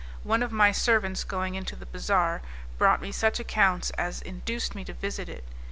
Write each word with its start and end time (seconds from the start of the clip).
One 0.23 0.41
of 0.41 0.51
my 0.51 0.71
servants 0.71 1.23
going 1.23 1.53
into 1.53 1.75
the 1.75 1.85
bazaar, 1.85 2.41
brought 2.79 3.03
me 3.03 3.11
such 3.11 3.39
accounts 3.39 3.91
as 3.91 4.19
induced 4.23 4.73
me 4.73 4.83
to 4.85 4.93
visit 4.93 5.29
it. 5.29 5.45